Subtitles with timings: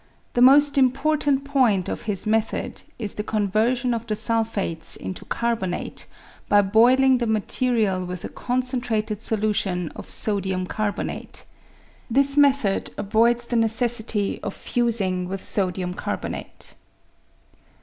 [0.33, 4.95] The most im portant point of his method is the conversion of the sul phates
[4.95, 6.07] into carbonate
[6.49, 11.45] by boiling the material with a con centrated solution of sodium carbonate.
[12.09, 16.73] This method avoids the necessity of fusing with sodium carbonate.